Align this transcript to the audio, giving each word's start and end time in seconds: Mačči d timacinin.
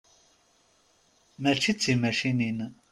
Mačči 1.41 1.71
d 1.75 1.77
timacinin. 1.81 2.59